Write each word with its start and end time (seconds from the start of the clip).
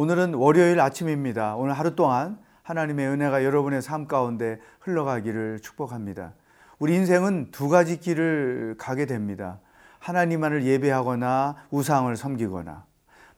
오늘은 0.00 0.34
월요일 0.34 0.78
아침입니다. 0.78 1.56
오늘 1.56 1.72
하루 1.72 1.96
동안 1.96 2.38
하나님의 2.62 3.08
은혜가 3.08 3.42
여러분의 3.42 3.82
삶 3.82 4.06
가운데 4.06 4.60
흘러가기를 4.78 5.58
축복합니다. 5.60 6.34
우리 6.78 6.94
인생은 6.94 7.50
두 7.50 7.68
가지 7.68 7.98
길을 7.98 8.76
가게 8.78 9.06
됩니다. 9.06 9.58
하나님만을 9.98 10.64
예배하거나 10.64 11.56
우상을 11.72 12.14
섬기거나 12.14 12.84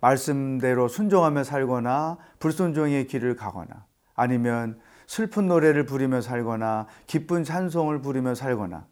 말씀대로 0.02 0.88
순종하며 0.88 1.44
살거나 1.44 2.18
불순종의 2.40 3.06
길을 3.06 3.36
가거나 3.36 3.86
아니면 4.14 4.78
슬픈 5.06 5.48
노래를 5.48 5.86
부르며 5.86 6.20
살거나 6.20 6.88
기쁜 7.06 7.42
찬송을 7.42 8.02
부르며 8.02 8.34
살거나 8.34 8.84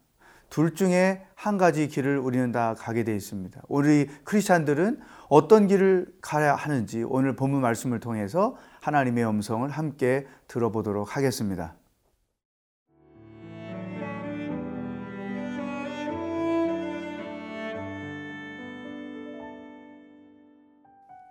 둘 0.51 0.75
중에 0.75 1.23
한 1.35 1.59
가지 1.59 1.89
길을 1.89 2.19
우리는 2.19 2.51
다 2.53 2.75
가게 2.75 3.05
되어 3.05 3.15
있습니다. 3.15 3.63
우리 3.69 4.07
크리스찬들은 4.25 5.01
어떤 5.29 5.67
길을 5.67 6.07
가야 6.21 6.55
하는지 6.55 7.03
오늘 7.03 7.37
본문 7.37 7.61
말씀을 7.61 8.01
통해서 8.01 8.57
하나님의 8.81 9.27
음성을 9.27 9.69
함께 9.69 10.27
들어보도록 10.47 11.17
하겠습니다. 11.17 11.75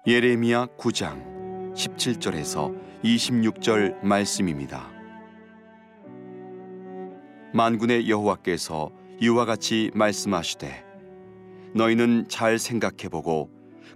예레미야 0.06 0.68
9장 0.78 1.74
17절에서 1.74 2.74
26절 3.04 4.02
말씀입니다. 4.04 4.90
만군의 7.54 8.10
여호와께서 8.10 8.90
이와 9.20 9.46
같이 9.46 9.90
말씀하시되 9.96 10.86
너희는 11.74 12.28
잘 12.30 12.60
생각해 12.60 13.10
보고 13.10 13.50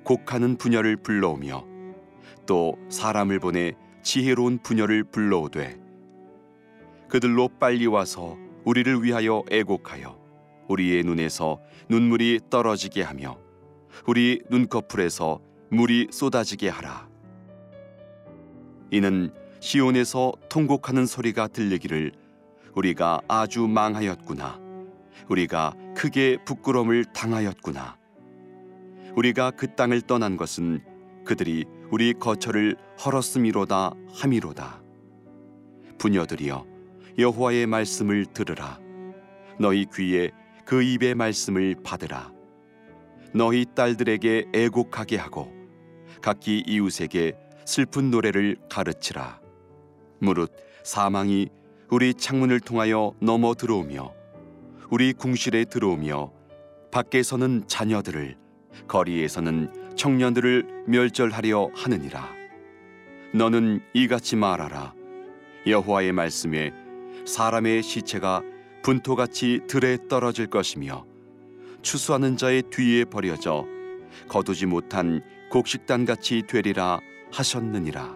곡하는 0.03 0.57
부녀를 0.57 0.97
불러오며 0.97 1.65
또 2.47 2.75
사람을 2.89 3.39
보내 3.39 3.73
지혜로운 4.01 4.59
부녀를 4.63 5.03
불러오되 5.03 5.79
그들로 7.07 7.49
빨리 7.59 7.85
와서 7.85 8.37
우리를 8.65 9.03
위하여 9.03 9.43
애곡하여 9.51 10.19
우리의 10.67 11.03
눈에서 11.03 11.59
눈물이 11.89 12.39
떨어지게 12.49 13.03
하며 13.03 13.37
우리 14.07 14.41
눈꺼풀에서 14.49 15.39
물이 15.69 16.07
쏟아지게 16.11 16.69
하라. 16.69 17.09
이는 18.89 19.33
시온에서 19.59 20.33
통곡하는 20.49 21.05
소리가 21.05 21.47
들리기를 21.47 22.11
우리가 22.75 23.21
아주 23.27 23.67
망하였구나 23.67 24.70
우리가 25.29 25.73
크게 25.95 26.37
부끄러움을 26.45 27.05
당하였구나 27.05 27.97
우리가 29.15 29.51
그 29.51 29.75
땅을 29.75 30.01
떠난 30.01 30.37
것은 30.37 30.83
그들이 31.25 31.65
우리 31.91 32.13
거처를 32.13 32.77
헐었음이로다 33.03 33.91
함이로다. 34.13 34.81
부녀들이여 35.97 36.65
여호와의 37.17 37.67
말씀을 37.67 38.25
들으라. 38.27 38.79
너희 39.59 39.85
귀에 39.93 40.31
그 40.65 40.81
입의 40.81 41.15
말씀을 41.15 41.75
받으라. 41.83 42.31
너희 43.33 43.65
딸들에게 43.75 44.47
애곡하게 44.53 45.17
하고 45.17 45.51
각기 46.21 46.63
이웃에게 46.65 47.33
슬픈 47.65 48.11
노래를 48.11 48.57
가르치라. 48.69 49.39
무릇 50.19 50.55
사망이 50.83 51.49
우리 51.89 52.13
창문을 52.13 52.61
통하여 52.61 53.13
넘어 53.21 53.53
들어오며 53.53 54.13
우리 54.91 55.13
궁실에 55.13 55.63
들어오며 55.63 56.33
밖에서는 56.91 57.63
자녀들을 57.65 58.35
거리에서는 58.89 59.95
청년들을 59.95 60.83
멸절하려 60.85 61.71
하느니라. 61.73 62.29
너는 63.33 63.79
이같이 63.93 64.35
말하라. 64.35 64.93
여호와의 65.65 66.11
말씀에 66.11 66.73
사람의 67.25 67.83
시체가 67.83 68.43
분토같이 68.83 69.61
들에 69.65 69.97
떨어질 70.09 70.47
것이며 70.47 71.05
추수하는 71.81 72.35
자의 72.35 72.61
뒤에 72.61 73.05
버려져 73.05 73.65
거두지 74.27 74.65
못한 74.65 75.21
곡식단같이 75.51 76.43
되리라 76.49 76.99
하셨느니라. 77.31 78.13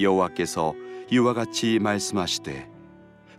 여호와께서 0.00 0.74
이와 1.10 1.34
같이 1.34 1.78
말씀하시되 1.80 2.70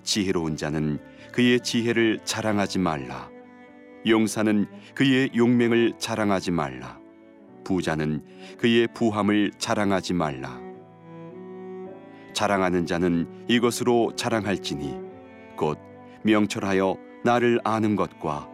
지혜로운 0.03 0.55
자는 0.55 0.99
그의 1.35 1.59
지혜를 1.59 2.21
자랑하지 2.23 2.79
말라. 2.79 3.29
용사는 4.07 4.67
그의 4.93 5.31
용맹을 5.35 5.95
자랑하지 5.97 6.51
말라. 6.51 6.97
부자는 7.65 8.23
그의 8.57 8.87
부함을 8.93 9.51
자랑하지 9.57 10.13
말라. 10.13 10.61
자랑하는 12.31 12.85
자는 12.85 13.27
이것으로 13.49 14.13
자랑할지니 14.15 14.95
곧 15.57 15.77
명철하여 16.23 16.95
나를 17.25 17.59
아는 17.65 17.97
것과 17.97 18.49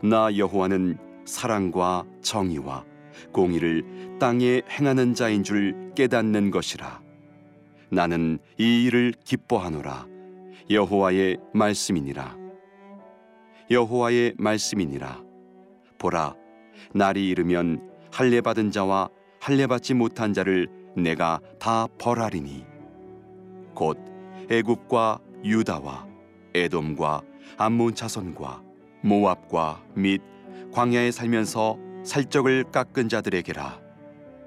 나 0.00 0.36
여호와는 0.36 0.98
사랑과 1.24 2.04
정의와 2.22 2.84
공의를 3.32 4.18
땅에 4.20 4.62
행하는 4.70 5.14
자인 5.14 5.42
줄 5.42 5.92
깨닫는 5.96 6.52
것이라. 6.52 7.02
나는 7.90 8.38
이 8.56 8.84
일을 8.84 9.14
기뻐하노라. 9.24 10.09
여호와의 10.70 11.36
말씀이니라. 11.52 12.36
여호와의 13.72 14.34
말씀이니라. 14.38 15.20
보라 15.98 16.36
날이 16.94 17.28
이르면 17.28 17.90
할례 18.12 18.40
받은 18.40 18.70
자와 18.70 19.08
할례 19.40 19.66
받지 19.66 19.94
못한 19.94 20.32
자를 20.32 20.68
내가 20.96 21.40
다 21.58 21.88
벌하리니. 21.98 22.64
곧 23.74 23.98
애굽과 24.48 25.18
유다와 25.44 26.06
에돔과 26.54 27.22
암몬 27.56 27.96
자손과 27.96 28.62
모압과 29.02 29.82
및 29.96 30.22
광야에 30.72 31.10
살면서 31.10 31.78
살적을 32.04 32.70
깎은 32.70 33.08
자들에게라. 33.08 33.80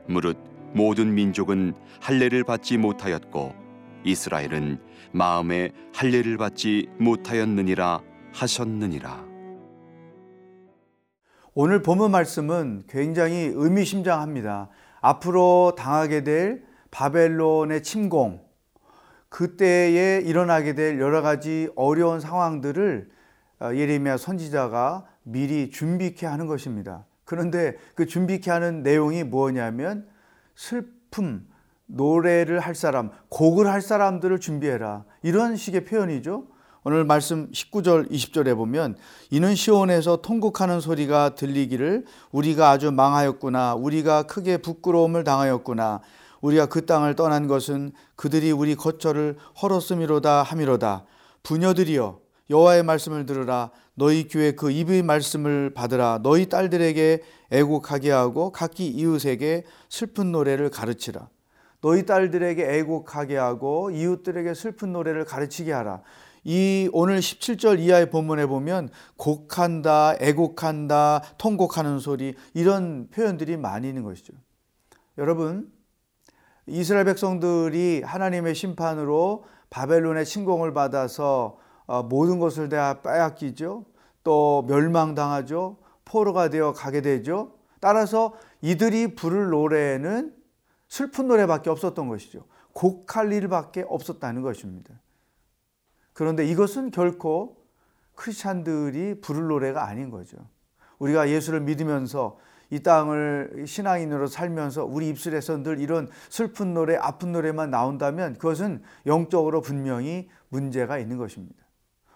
무릇 0.07 0.37
모든 0.73 1.13
민족은 1.15 1.73
할례를 1.99 2.45
받지 2.45 2.77
못하였고 2.77 3.62
이스라엘은 4.03 4.79
마음에 5.11 5.71
할례를 5.93 6.37
받지 6.37 6.89
못하였느니라 6.99 8.01
하셨느니라. 8.33 9.25
오늘 11.53 11.83
본문 11.83 12.11
말씀은 12.11 12.83
굉장히 12.87 13.51
의미심장합니다. 13.53 14.69
앞으로 15.01 15.75
당하게 15.77 16.23
될 16.23 16.63
바벨론의 16.89 17.83
침공, 17.83 18.43
그때에 19.29 20.21
일어나게 20.21 20.73
될 20.73 20.99
여러 20.99 21.21
가지 21.21 21.69
어려운 21.75 22.19
상황들을 22.19 23.09
어, 23.59 23.75
예레미야 23.75 24.17
선지자가 24.17 25.05
미리 25.23 25.69
준비케 25.69 26.25
하는 26.25 26.47
것입니다. 26.47 27.05
그런데 27.23 27.75
그 27.95 28.05
준비케 28.05 28.51
하는 28.51 28.83
내용이 28.83 29.23
뭐냐면 29.23 30.07
슬픔, 30.55 31.47
노래를 31.85 32.59
할 32.59 32.75
사람, 32.75 33.11
곡을 33.29 33.67
할 33.67 33.81
사람들을 33.81 34.39
준비해라. 34.39 35.03
이런 35.21 35.55
식의 35.55 35.85
표현이죠. 35.85 36.47
오늘 36.85 37.05
말씀 37.05 37.49
19절 37.51 38.11
20절에 38.11 38.55
보면 38.57 38.97
이는 39.29 39.55
시온에서 39.55 40.17
통곡하는 40.17 40.81
소리가 40.81 41.35
들리기를 41.35 42.05
우리가 42.31 42.71
아주 42.71 42.91
망하였구나. 42.91 43.75
우리가 43.75 44.23
크게 44.23 44.57
부끄러움을 44.57 45.23
당하였구나. 45.23 46.01
우리가 46.41 46.65
그 46.65 46.85
땅을 46.85 47.15
떠난 47.15 47.47
것은 47.47 47.93
그들이 48.17 48.51
우리 48.51 48.75
거처를 48.75 49.37
헐었음이로다 49.61 50.43
함이로다. 50.43 51.05
부녀들이여 51.43 52.19
여호와의 52.49 52.83
말씀을 52.83 53.25
들으라. 53.25 53.71
너희 53.95 54.27
교회 54.27 54.51
그 54.51 54.69
입의 54.69 55.03
말씀을 55.03 55.73
받으라. 55.73 56.19
너희 56.21 56.49
딸들에게 56.49 57.23
애곡하게 57.51 58.11
하고 58.11 58.51
각기 58.51 58.87
이웃에게 58.87 59.63
슬픈 59.87 60.33
노래를 60.33 60.69
가르치라 60.69 61.29
너희 61.83 62.05
딸들에게 62.05 62.77
애곡하게 62.79 63.35
하고 63.35 63.91
이웃들에게 63.91 64.53
슬픈 64.53 64.93
노래를 64.93 65.25
가르치게 65.25 65.73
하라 65.73 66.01
이 66.45 66.89
오늘 66.93 67.19
17절 67.19 67.79
이하의 67.79 68.09
본문에 68.09 68.45
보면 68.47 68.89
곡한다, 69.17 70.15
애곡한다, 70.19 71.21
통곡하는 71.37 71.99
소리 71.99 72.35
이런 72.53 73.09
표현들이 73.09 73.57
많이 73.57 73.87
있는 73.87 74.03
것이죠. 74.03 74.33
여러분, 75.17 75.71
이스라엘 76.67 77.05
백성들이 77.05 78.03
하나님의 78.03 78.55
심판으로 78.55 79.45
바벨론의 79.69 80.25
침공을 80.25 80.73
받아서 80.73 81.57
어, 81.85 82.03
모든 82.03 82.39
것을 82.39 82.69
다 82.69 83.01
빼앗기죠. 83.01 83.85
또 84.23 84.65
멸망당하죠. 84.67 85.77
포로가 86.05 86.49
되어 86.49 86.71
가게 86.73 87.01
되죠. 87.01 87.53
따라서 87.79 88.33
이들이 88.61 89.15
부를 89.15 89.49
노래는 89.49 90.42
슬픈 90.93 91.27
노래밖에 91.27 91.71
없었던 91.71 92.07
것이죠. 92.07 92.45
곡할 92.73 93.33
일밖에 93.33 93.83
없었다는 93.87 94.43
것입니다. 94.43 94.93
그런데 96.13 96.45
이것은 96.45 96.91
결코 96.91 97.57
크리스찬들이 98.13 99.19
부를 99.19 99.47
노래가 99.47 99.87
아닌 99.87 100.11
거죠. 100.11 100.37
우리가 100.99 101.31
예수를 101.31 101.61
믿으면서 101.61 102.37
이 102.69 102.81
땅을 102.81 103.65
신앙인으로 103.65 104.27
살면서 104.27 104.85
우리 104.85 105.09
입술에서 105.09 105.63
늘 105.63 105.79
이런 105.79 106.11
슬픈 106.29 106.75
노래, 106.75 106.95
아픈 106.95 107.31
노래만 107.31 107.71
나온다면 107.71 108.33
그것은 108.33 108.83
영적으로 109.07 109.61
분명히 109.61 110.29
문제가 110.49 110.99
있는 110.99 111.17
것입니다. 111.17 111.63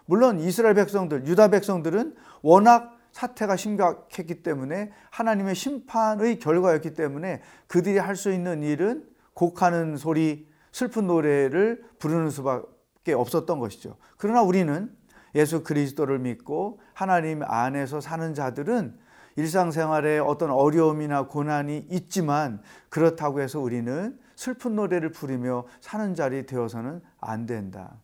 물론 0.06 0.38
이스라엘 0.38 0.76
백성들, 0.76 1.26
유다 1.26 1.48
백성들은 1.48 2.14
워낙 2.42 2.96
사태가 3.12 3.56
심각했기 3.56 4.42
때문에 4.42 4.92
하나님의 5.10 5.54
심판의 5.54 6.38
결과였기 6.38 6.94
때문에 6.94 7.42
그들이 7.66 7.98
할 7.98 8.16
수 8.16 8.32
있는 8.32 8.62
일은 8.62 9.04
곡하는 9.34 9.96
소리, 9.96 10.48
슬픈 10.72 11.06
노래를 11.06 11.84
부르는 11.98 12.30
수밖에 12.30 13.12
없었던 13.12 13.58
것이죠. 13.58 13.96
그러나 14.16 14.42
우리는 14.42 14.94
예수 15.34 15.62
그리스도를 15.62 16.18
믿고 16.18 16.80
하나님 16.92 17.42
안에서 17.42 18.00
사는 18.00 18.34
자들은 18.34 18.98
일상생활에 19.36 20.18
어떤 20.18 20.50
어려움이나 20.50 21.26
고난이 21.26 21.86
있지만 21.90 22.60
그렇다고 22.88 23.40
해서 23.40 23.60
우리는 23.60 24.18
슬픈 24.34 24.74
노래를 24.74 25.12
부르며 25.12 25.64
사는 25.80 26.14
자리 26.14 26.44
되어서는 26.44 27.00
안 27.20 27.46
된다. 27.46 27.98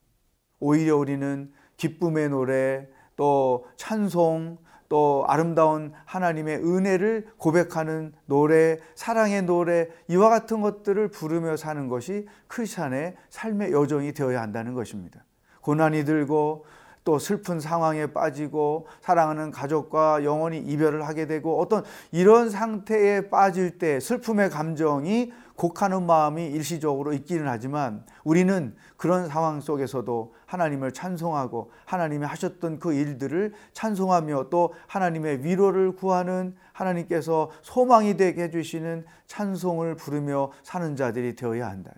오히려 0.60 0.96
우리는 0.96 1.52
기쁨의 1.76 2.28
노래, 2.28 2.88
또 3.16 3.66
찬송, 3.76 4.58
또 4.94 5.24
아름다운 5.26 5.92
하나님의 6.04 6.58
은혜를 6.58 7.26
고백하는 7.36 8.12
노래, 8.26 8.78
사랑의 8.94 9.42
노래, 9.42 9.88
이와 10.06 10.28
같은 10.28 10.60
것들을 10.60 11.08
부르며 11.08 11.56
사는 11.56 11.88
것이 11.88 12.28
크리스찬의 12.46 13.16
삶의 13.28 13.72
여정이 13.72 14.12
되어야 14.12 14.40
한다는 14.40 14.72
것입니다. 14.72 15.24
고난이 15.62 16.04
들고 16.04 16.64
또 17.02 17.18
슬픈 17.18 17.58
상황에 17.58 18.12
빠지고 18.12 18.86
사랑하는 19.00 19.50
가족과 19.50 20.22
영원히 20.22 20.58
이별을 20.58 21.08
하게 21.08 21.26
되고 21.26 21.60
어떤 21.60 21.82
이런 22.12 22.48
상태에 22.48 23.28
빠질 23.30 23.78
때 23.78 23.98
슬픔의 23.98 24.48
감정이 24.48 25.32
곡하는 25.56 26.04
마음이 26.06 26.46
일시적으로 26.46 27.12
있기는 27.12 27.46
하지만 27.46 28.04
우리는 28.24 28.74
그런 28.96 29.28
상황 29.28 29.60
속에서도 29.60 30.34
하나님을 30.46 30.92
찬송하고 30.92 31.70
하나님이 31.86 32.26
하셨던 32.26 32.80
그 32.80 32.92
일들을 32.92 33.52
찬송하며 33.72 34.48
또 34.50 34.74
하나님의 34.88 35.44
위로를 35.44 35.92
구하는 35.92 36.56
하나님께서 36.72 37.50
소망이 37.62 38.16
되게 38.16 38.44
해주시는 38.44 39.06
찬송을 39.26 39.96
부르며 39.96 40.50
사는 40.62 40.96
자들이 40.96 41.36
되어야 41.36 41.68
한다. 41.68 41.92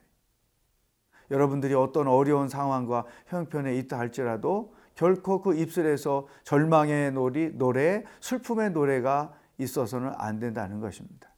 여러분들이 1.30 1.74
어떤 1.74 2.06
어려운 2.06 2.48
상황과 2.48 3.04
형편에 3.26 3.74
있다 3.78 3.98
할지라도 3.98 4.74
결코 4.94 5.42
그 5.42 5.54
입술에서 5.54 6.26
절망의 6.44 7.12
노리, 7.12 7.56
노래, 7.56 8.04
슬픔의 8.20 8.70
노래가 8.70 9.32
있어서는 9.58 10.12
안 10.16 10.38
된다는 10.38 10.80
것입니다. 10.80 11.28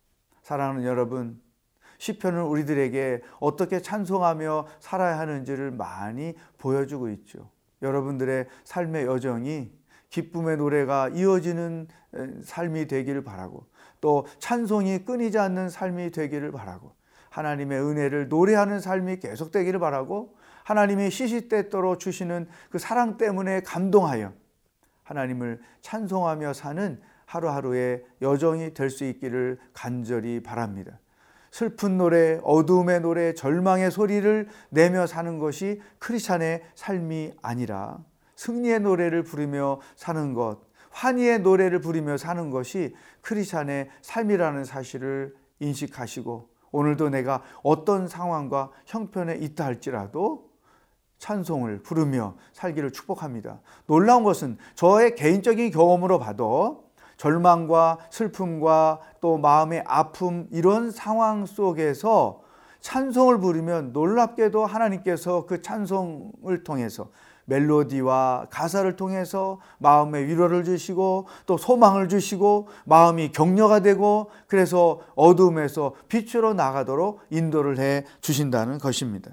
사랑하는 0.43 0.85
여러분, 0.85 1.41
시편은 1.99 2.43
우리들에게 2.43 3.23
어떻게 3.41 3.83
찬송하며 3.83 4.67
살아야 4.81 5.19
하는지를 5.19 5.73
많이 5.73 6.35
보여주고 6.59 7.11
있죠. 7.11 7.51
여러분들의 7.83 8.47
삶의 8.65 9.07
여정이 9.07 9.71
기쁨의 10.11 10.57
노래가 10.57 11.09
이어지는 11.11 11.89
삶이 12.43 12.87
되기를 12.87 13.23
바라고 13.23 13.67
또 14.01 14.27
찬송이 14.39 15.05
끊이지 15.05 15.39
않는 15.39 15.69
삶이 15.69 16.11
되기를 16.11 16.51
바라고 16.53 16.93
하나님의 17.31 17.81
은혜를 17.81 18.29
노래하는 18.29 18.81
삶이 18.81 19.19
계속되기를 19.19 19.79
바라고 19.79 20.37
하나님이 20.65 21.11
시시때때로 21.11 21.99
주시는 21.99 22.49
그 22.71 22.79
사랑 22.79 23.17
때문에 23.17 23.61
감동하여 23.63 24.33
하나님을 25.03 25.61
찬송하며 25.81 26.53
사는 26.53 27.01
하루하루의 27.27 28.05
여정이 28.23 28.75
될 28.75 28.91
수 28.91 29.05
있기를 29.05 29.59
간절히 29.73 30.43
바랍니다. 30.43 30.99
슬픈 31.51 31.99
노래, 31.99 32.41
어두움의 32.43 33.01
노래, 33.01 33.35
절망의 33.35 33.91
소리를 33.91 34.49
내며 34.71 35.07
사는 35.07 35.39
것이 35.39 35.81
크리스찬의 35.99 36.63
삶이 36.75 37.33
아니라 37.43 37.99
승리의 38.37 38.81
노래를 38.81 39.25
부르며 39.25 39.81
사는 39.97 40.35
것, 40.35 40.61
환희의 40.91 41.41
노래를 41.41 41.81
부르며 41.81 42.17
사는 42.17 42.51
것이 42.51 42.95
크리스찬의 43.23 43.89
삶이라는 44.03 44.65
사실을 44.65 45.35
인식하시고 45.61 46.49
오늘도 46.71 47.11
내가 47.11 47.43
어떤 47.63 48.09
상황과 48.09 48.71
형편에 48.87 49.37
있다 49.37 49.65
할지라도 49.65 50.49
찬송을 51.19 51.83
부르며 51.83 52.37
살기를 52.53 52.93
축복합니다. 52.93 53.61
놀라운 53.87 54.23
것은 54.23 54.57
저의 54.75 55.15
개인적인 55.15 55.71
경험으로 55.73 56.19
봐도 56.19 56.88
절망과 57.19 57.99
슬픔과 58.11 59.01
또 59.21 59.37
마음의 59.37 59.85
아픔 59.87 60.49
이런 60.51 60.91
상황 60.91 61.45
속에서 61.45 62.41
찬송을 62.81 63.39
부르면 63.39 63.93
놀랍게도 63.93 64.65
하나님께서 64.65 65.45
그 65.47 65.61
찬송을 65.61 66.65
통해서 66.65 67.11
멜로디와 67.47 68.49
가사를 68.51 68.95
통해서 68.97 69.59
마음의 69.79 70.27
위로를 70.27 70.65
주시고 70.65 71.27
또 71.47 71.57
소망을 71.57 72.09
주시고 72.09 72.69
마음이 72.85 73.33
격려가 73.33 73.81
되고 73.81 74.31
그래서 74.47 75.01
어둠에서 75.17 75.95
빛으로 76.09 76.55
나가도록 76.55 77.21
인도를 77.31 77.79
해 77.79 78.05
주신다는 78.21 78.79
것입니다. 78.79 79.33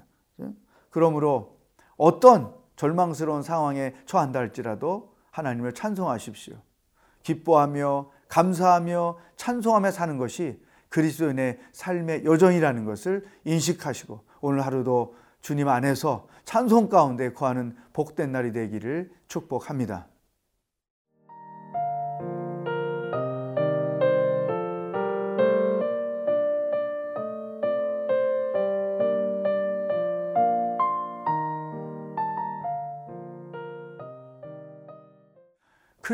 그러므로 0.90 1.58
어떤 1.96 2.54
절망스러운 2.76 3.42
상황에 3.42 3.94
처한다 4.06 4.40
할지라도 4.40 5.14
하나님을 5.30 5.74
찬송하십시오. 5.74 6.56
기뻐하며 7.26 8.08
감사하며 8.28 9.18
찬송하며 9.34 9.90
사는 9.90 10.16
것이 10.16 10.60
그리스도인의 10.90 11.58
삶의 11.72 12.24
여정이라는 12.24 12.84
것을 12.84 13.24
인식하시고 13.44 14.20
오늘 14.40 14.64
하루도 14.64 15.16
주님 15.40 15.68
안에서 15.68 16.28
찬송 16.44 16.88
가운데 16.88 17.32
거하는 17.32 17.76
복된 17.92 18.30
날이 18.30 18.52
되기를 18.52 19.10
축복합니다. 19.26 20.06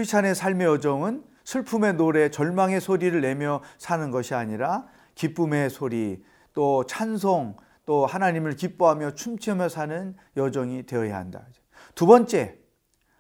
크리스찬의 0.03 0.35
삶의 0.35 0.67
여정은 0.67 1.23
슬픔의 1.45 1.95
노래, 1.95 2.31
절망의 2.31 2.81
소리를 2.81 3.21
내며 3.21 3.61
사는 3.79 4.11
것이 4.11 4.35
아니라 4.35 4.87
기쁨의 5.15 5.71
소리, 5.71 6.23
또 6.55 6.85
찬송, 6.87 7.57
또 7.87 8.07
하나님을 8.07 8.57
기뻐하며 8.57 9.13
춤추며 9.13 9.69
사는 9.69 10.15
여정이 10.37 10.87
되어야 10.87 11.17
한다. 11.17 11.47
두 11.95 12.07
번째, 12.07 12.59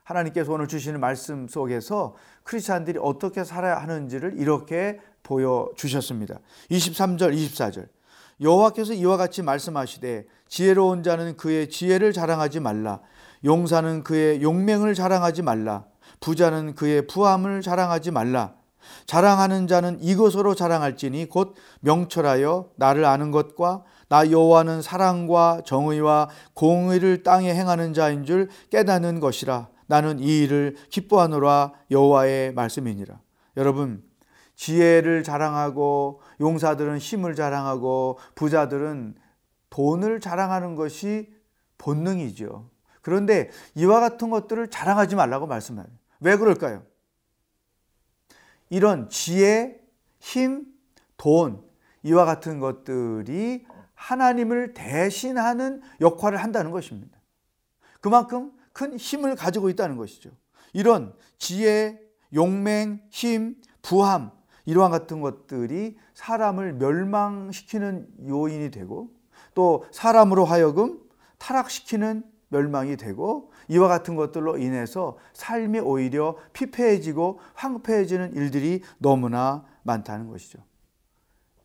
하나님께서 0.02 0.52
오늘 0.52 0.66
주시는 0.66 0.98
말씀 0.98 1.46
속에서 1.46 2.16
크리스찬들이 2.42 2.98
어떻게 3.00 3.44
살아야 3.44 3.76
하는지를 3.76 4.34
이렇게 4.38 4.98
보여 5.22 5.70
주셨습니다. 5.76 6.40
23절, 6.70 7.32
24절. 7.34 7.88
여호와께서 8.40 8.94
이와 8.94 9.16
같이 9.16 9.42
말씀하시되 9.42 10.26
지혜로운 10.48 11.04
자는 11.04 11.36
그의 11.36 11.70
지혜를 11.70 12.12
자랑하지 12.12 12.58
말라. 12.58 13.00
용사는 13.44 14.02
그의 14.02 14.42
용맹을 14.42 14.94
자랑하지 14.94 15.42
말라. 15.42 15.91
부자는 16.22 16.74
그의 16.74 17.06
부함을 17.06 17.60
자랑하지 17.60 18.12
말라. 18.12 18.54
자랑하는 19.06 19.66
자는 19.66 19.98
이것으로 20.00 20.54
자랑할지니 20.54 21.28
곧 21.28 21.54
명철하여 21.80 22.70
나를 22.76 23.04
아는 23.04 23.30
것과 23.30 23.84
나 24.08 24.30
여호와는 24.30 24.82
사랑과 24.82 25.62
정의와 25.64 26.28
공의를 26.54 27.22
땅에 27.22 27.54
행하는 27.54 27.92
자인 27.94 28.24
줄 28.24 28.48
깨닫는 28.70 29.20
것이라. 29.20 29.68
나는 29.86 30.18
이 30.18 30.44
일을 30.44 30.76
기뻐하노라 30.90 31.72
여호와의 31.90 32.54
말씀이니라. 32.54 33.20
여러분 33.56 34.02
지혜를 34.54 35.22
자랑하고 35.22 36.20
용사들은 36.40 36.98
힘을 36.98 37.34
자랑하고 37.34 38.18
부자들은 38.34 39.16
돈을 39.70 40.20
자랑하는 40.20 40.76
것이 40.76 41.28
본능이죠. 41.78 42.68
그런데 43.00 43.50
이와 43.74 44.00
같은 44.00 44.30
것들을 44.30 44.68
자랑하지 44.70 45.16
말라고 45.16 45.46
말씀해요. 45.46 45.86
왜 46.22 46.36
그럴까요? 46.36 46.84
이런 48.70 49.08
지혜, 49.10 49.80
힘, 50.20 50.66
돈, 51.16 51.62
이와 52.02 52.24
같은 52.24 52.58
것들이 52.58 53.66
하나님을 53.94 54.72
대신하는 54.72 55.82
역할을 56.00 56.38
한다는 56.38 56.70
것입니다. 56.70 57.18
그만큼 58.00 58.52
큰 58.72 58.96
힘을 58.96 59.36
가지고 59.36 59.68
있다는 59.68 59.96
것이죠. 59.96 60.30
이런 60.72 61.14
지혜, 61.38 62.00
용맹, 62.34 63.02
힘, 63.10 63.56
부함, 63.82 64.30
이러한 64.64 64.90
같은 64.90 65.20
것들이 65.20 65.98
사람을 66.14 66.74
멸망시키는 66.74 68.28
요인이 68.28 68.70
되고 68.70 69.10
또 69.54 69.84
사람으로 69.90 70.44
하여금 70.44 71.00
타락시키는 71.38 72.24
멸망이 72.48 72.96
되고 72.96 73.51
이와 73.68 73.88
같은 73.88 74.16
것들로 74.16 74.58
인해서 74.58 75.18
삶이 75.32 75.80
오히려 75.80 76.36
피폐해지고 76.52 77.40
황폐해지는 77.54 78.34
일들이 78.34 78.82
너무나 78.98 79.64
많다는 79.82 80.28
것이죠. 80.28 80.60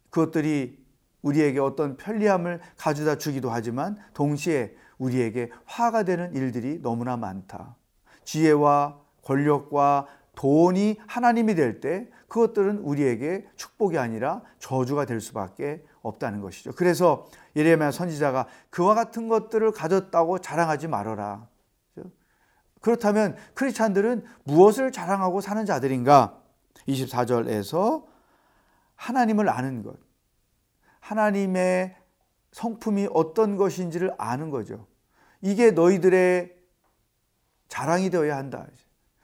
그것들이 0.10 0.86
우리에게 1.22 1.60
어떤 1.60 1.98
편리함을 1.98 2.62
가져다 2.77 3.18
주기도 3.18 3.50
하지만 3.50 3.98
동시에 4.13 4.75
우리에게 4.98 5.51
화가 5.66 6.04
되는 6.04 6.34
일들이 6.34 6.82
너무나 6.82 7.18
많다. 7.18 7.75
지혜와 8.24 9.00
권력과 9.24 10.08
돈이 10.36 10.98
하나님이 11.08 11.56
될 11.56 11.80
때 11.82 12.08
그것들은 12.27 12.80
우리에게 12.80 13.48
축복이 13.56 13.98
아니라 13.98 14.42
저주가 14.60 15.06
될 15.06 15.22
수밖에 15.22 15.84
없다는 16.01 16.42
것이죠. 16.42 16.72
그래서 16.74 17.27
예레미야 17.56 17.92
선지자가 17.92 18.48
그와 18.70 18.96
같은 18.96 19.27
것들을 19.27 19.72
가졌다고 19.72 20.39
자랑하지 20.39 20.88
말아라. 20.88 21.48
그렇다면 22.88 23.36
크리스찬들은 23.53 24.24
무엇을 24.46 24.94
자랑하고 24.94 25.41
사는 25.41 25.65
자들인가? 25.65 26.41
24절에서 26.88 28.06
하나님을 28.96 29.50
아는 29.50 29.84
것. 29.84 29.98
하나님의 31.01 31.98
성품이 32.53 33.10
어떤 33.12 33.58
것인지를 33.58 34.13
아는 34.17 34.51
거죠. 34.51 34.88
이게 35.41 35.72
너희들의 35.72 36.56
자랑이 37.67 38.10
되어야 38.10 38.38
한다. 38.38 38.65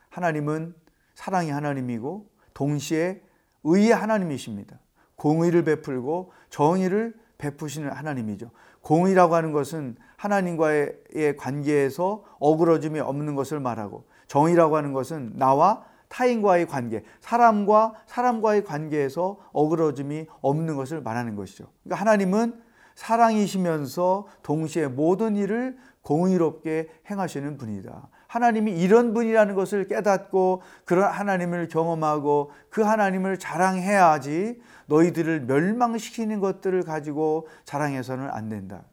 하나님은 0.10 0.76
사랑의 1.16 1.54
하나님이고 1.54 2.30
동시에 2.54 3.24
의의 3.64 3.92
하나님이십니다. 3.92 4.78
공의를 5.16 5.64
베풀고 5.64 6.34
정의를 6.50 7.16
베푸시는 7.38 7.94
하나님이죠. 7.94 8.52
공의라고 8.82 9.36
하는 9.36 9.54
것은 9.54 9.96
하나님과의 10.24 11.36
관계에서 11.38 12.24
어그러짐이 12.40 13.00
없는 13.02 13.36
것을 13.36 13.60
말하고 13.60 14.06
정의라고 14.28 14.78
하는 14.78 14.94
것은 14.94 15.34
나와 15.36 15.84
타인과의 16.08 16.68
관계, 16.68 17.04
사람과 17.20 17.94
사람과의 18.06 18.64
관계에서 18.64 19.38
어그러짐이 19.52 20.28
없는 20.42 20.76
것을 20.76 21.02
말하는 21.02 21.36
것이죠. 21.36 21.66
그러니까 21.84 22.02
하나님은 22.02 22.62
사랑이시면서 22.96 24.28
동시에 24.44 24.88
모든 24.88 25.36
일을 25.36 25.78
공의롭게 26.04 26.90
행하시는 27.10 27.58
분이다. 27.58 28.08
하나님이 28.28 28.72
이런 28.80 29.14
분이라는 29.14 29.56
것을 29.56 29.88
깨닫고 29.88 30.62
그런 30.86 31.12
하나님을 31.12 31.68
경험하고 31.68 32.52
그 32.70 32.82
하나님을 32.82 33.40
자랑해야지 33.40 34.62
너희들을 34.86 35.42
멸망시키는 35.42 36.40
것들을 36.40 36.84
가지고 36.84 37.48
자랑해서는 37.66 38.30
안 38.30 38.50
된다. 38.50 38.84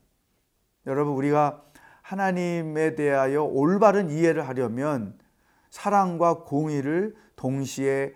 여러분, 0.91 1.15
우리가 1.15 1.63
하나님에 2.03 2.97
대하여 2.97 3.45
올바른 3.45 4.11
이해를 4.11 4.49
하려면 4.49 5.17
사랑과 5.71 6.43
공의를 6.43 7.15
동시에 7.37 8.13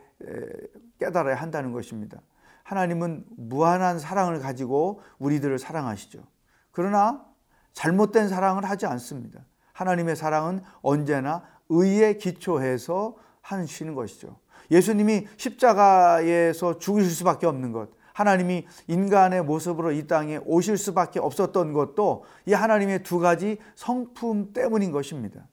깨달아야 0.99 1.37
한다는 1.37 1.71
것입니다. 1.71 2.21
하나님은 2.65 3.27
무한한 3.37 4.01
사랑을 4.01 4.41
가지고 4.41 5.03
우리들을 5.19 5.57
사랑하시죠. 5.61 6.25
그러나 6.73 7.25
잘못된 7.75 8.29
사랑을 8.29 8.65
하지 8.65 8.87
않습니다. 8.87 9.45
하나님의 9.73 10.17
사랑은 10.17 10.61
언제나 10.83 11.45
의에 11.69 12.15
기초해서 12.15 13.17
하시는 13.41 13.95
것이죠. 13.95 14.37
예수님이 14.73 15.29
십자가에서 15.37 16.79
죽으실 16.79 17.11
수밖에 17.13 17.47
없는 17.47 17.71
것, 17.71 17.91
하나님이 18.15 18.67
인간의 18.87 19.43
모습으로 19.43 19.93
이 19.93 20.07
땅에 20.07 20.39
오실 20.47 20.79
수밖에 20.79 21.19
없었던 21.19 21.73
것도 21.73 22.25
이 22.47 22.53
하나님의 22.53 23.03
두 23.03 23.19
가지 23.19 23.59
성품 23.75 24.53
때문인 24.53 24.93
것입니다. 24.93 25.47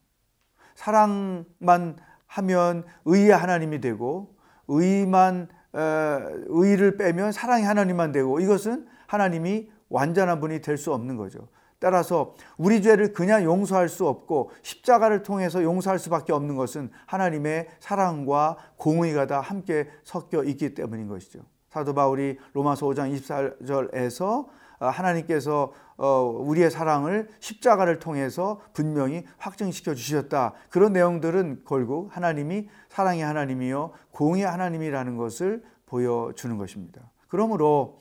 사랑만 0.75 1.97
하면 2.27 2.85
의의 3.05 3.31
하나님이 3.31 3.81
되고 3.81 4.35
의만 4.67 5.49
의를 5.73 6.97
빼면 6.97 7.31
사랑의 7.31 7.65
하나님만 7.65 8.11
되고 8.11 8.39
이것은 8.39 8.87
하나님이 9.07 9.69
완전한 9.89 10.39
분이 10.39 10.61
될 10.61 10.77
수 10.77 10.93
없는 10.93 11.17
거죠. 11.17 11.49
따라서 11.79 12.35
우리 12.57 12.83
죄를 12.83 13.11
그냥 13.11 13.43
용서할 13.43 13.89
수 13.89 14.07
없고 14.07 14.51
십자가를 14.61 15.23
통해서 15.23 15.63
용서할 15.63 15.97
수밖에 15.97 16.31
없는 16.31 16.55
것은 16.55 16.91
하나님의 17.07 17.69
사랑과 17.79 18.55
공의가 18.77 19.25
다 19.25 19.41
함께 19.41 19.89
섞여 20.03 20.43
있기 20.43 20.75
때문인 20.75 21.07
것이죠. 21.07 21.39
사도 21.71 21.93
바울이 21.93 22.37
로마서 22.53 22.85
5장 22.87 23.15
24절에서 23.15 24.45
어, 24.79 24.87
하나님께서 24.87 25.71
어, 25.95 26.23
우리의 26.23 26.69
사랑을 26.69 27.29
십자가를 27.39 27.99
통해서 27.99 28.59
분명히 28.73 29.23
확증시켜 29.37 29.93
주셨다. 29.93 30.53
그런 30.69 30.91
내용들은 30.93 31.63
결국 31.65 32.09
하나님이 32.15 32.67
사랑의 32.89 33.23
하나님이요 33.23 33.91
공의 34.11 34.43
하나님이라는 34.43 35.15
것을 35.15 35.63
보여주는 35.85 36.57
것입니다. 36.57 37.01
그러므로 37.27 37.99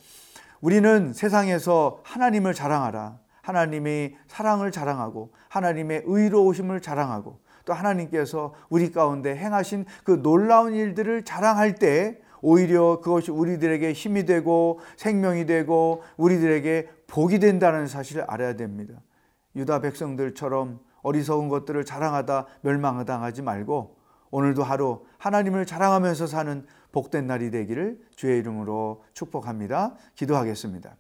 우리는 0.61 1.13
세상에서 1.13 2.01
하나님을 2.03 2.55
자랑하라. 2.55 3.19
하나님의 3.43 4.17
사랑을 4.27 4.73
자랑하고 4.73 5.33
하나님의 5.49 6.03
의로우심을 6.07 6.81
자랑하고 6.81 7.39
또 7.65 7.73
하나님께서 7.73 8.53
우리 8.69 8.91
가운데 8.91 9.37
행하신 9.37 9.87
그 10.03 10.23
놀라운 10.23 10.75
일들을 10.75 11.25
자랑할 11.25 11.77
때 11.77 12.21
오히려 12.43 13.01
그것이 13.01 13.31
우리들에게 13.31 13.93
힘이 13.93 14.25
되고 14.25 14.81
생명이 14.97 15.47
되고 15.47 16.03
우리들에게 16.17 16.89
복이 17.07 17.39
된다는 17.39 17.87
사실을 17.87 18.25
알아야 18.29 18.57
됩니다. 18.57 19.01
유다 19.57 19.81
백성들처럼 19.81 20.81
어리석은 21.03 21.49
것들을 21.49 21.85
자랑하다 21.85 22.47
멸망당하지 22.63 23.43
말고 23.43 23.97
오늘도 24.31 24.63
하루 24.63 25.05
하나님을 25.19 25.67
자랑하면서 25.67 26.27
사는 26.27 26.67
복된 26.93 27.27
날이 27.27 27.51
되기를 27.51 28.01
주의 28.15 28.39
이름으로 28.39 29.03
축복합니다. 29.13 29.95
기도하겠습니다. 30.15 30.97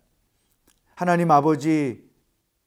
하나님 0.94 1.30
아버지 1.30 2.08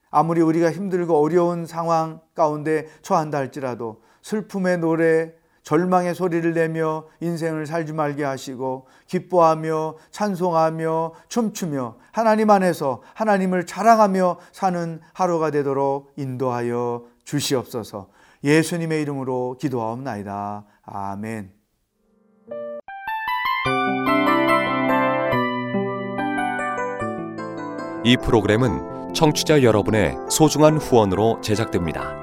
아무리 0.10 0.42
우리가 0.42 0.72
힘들고 0.72 1.20
어려운 1.20 1.66
상황 1.66 2.22
가운데 2.36 2.88
처한다 3.02 3.38
할지라도 3.40 4.04
슬픔의 4.22 4.78
노래, 4.78 5.34
절망의 5.64 6.14
소리를 6.14 6.54
내며 6.54 7.06
인생을 7.22 7.66
살지 7.66 7.94
말게 7.94 8.24
하시고 8.24 8.88
기뻐하며 9.08 9.96
찬송하며 10.12 11.14
춤추며 11.30 11.96
하나님 12.12 12.50
안에서 12.50 13.02
하나님을 13.14 13.66
자랑하며 13.66 14.40
사는 14.52 15.00
하루가 15.14 15.52
되도록 15.52 16.14
인도하여 16.18 17.06
주시옵소서 17.24 18.10
예수님의 18.44 19.02
이름으로 19.02 19.58
기도하옵나이다. 19.60 20.66
아멘. 20.84 21.52
이 28.06 28.18
프로그램은 28.18 29.14
청취자 29.14 29.64
여러분의 29.64 30.18
소중한 30.30 30.78
후원으로 30.78 31.40
제작됩니다. 31.42 32.23